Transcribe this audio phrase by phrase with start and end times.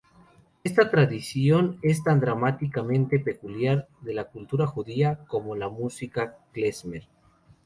[0.63, 7.07] Esta tradición es tan dramáticamente peculiar de la cultura judía como la música klezmer.